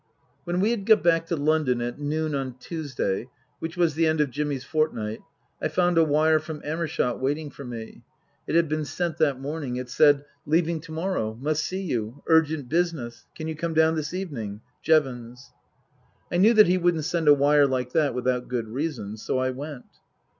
When 0.45 0.61
we 0.61 0.71
had 0.71 0.87
got 0.87 1.03
back 1.03 1.27
to 1.27 1.35
London 1.35 1.79
at 1.79 1.99
noon 1.99 2.33
on 2.33 2.55
Tuesday, 2.57 3.29
which 3.59 3.77
was 3.77 3.93
the 3.93 4.07
end 4.07 4.19
of 4.19 4.31
Jimmy's 4.31 4.63
fortnight, 4.63 5.19
I 5.61 5.67
found 5.67 5.99
a 5.99 6.03
wire 6.03 6.39
from 6.39 6.59
Amershott 6.63 7.19
waiting 7.19 7.51
for 7.51 7.63
me. 7.63 8.01
It 8.47 8.55
had 8.55 8.67
been 8.67 8.83
sent 8.83 9.17
that 9.17 9.39
morning. 9.39 9.75
It 9.75 9.91
said:" 9.91 10.25
Leaving 10.53 10.79
to 10.79 10.91
morrow. 10.91 11.35
Must 11.39 11.63
see 11.63 11.83
you 11.83 12.23
urgent 12.25 12.67
business. 12.67 13.27
Can 13.35 13.47
you 13.47 13.55
come 13.55 13.75
down 13.75 13.93
this 13.93 14.11
evening. 14.11 14.61
JEVONS." 14.81 15.51
I 16.31 16.37
knew 16.37 16.55
that 16.55 16.65
he 16.65 16.79
wouldn't 16.79 17.05
send 17.05 17.27
a 17.27 17.33
wire 17.35 17.67
like 17.67 17.91
that 17.91 18.15
without 18.15 18.47
good 18.47 18.69
reason; 18.69 19.17
so 19.17 19.37
I 19.37 19.51
went. 19.51 19.85